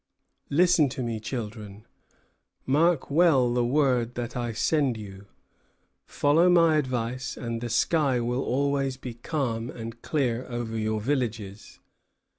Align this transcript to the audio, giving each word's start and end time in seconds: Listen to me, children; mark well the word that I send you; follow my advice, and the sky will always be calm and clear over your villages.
Listen 0.49 0.89
to 0.89 1.03
me, 1.03 1.19
children; 1.19 1.85
mark 2.65 3.11
well 3.11 3.53
the 3.53 3.63
word 3.63 4.15
that 4.15 4.35
I 4.35 4.51
send 4.51 4.97
you; 4.97 5.27
follow 6.07 6.49
my 6.49 6.77
advice, 6.77 7.37
and 7.37 7.61
the 7.61 7.69
sky 7.69 8.19
will 8.19 8.41
always 8.41 8.97
be 8.97 9.13
calm 9.13 9.69
and 9.69 10.01
clear 10.01 10.47
over 10.49 10.75
your 10.75 11.01
villages. 11.01 11.77